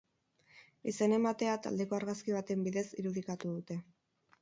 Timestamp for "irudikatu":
3.03-3.57